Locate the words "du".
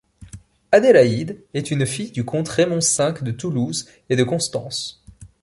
2.09-2.25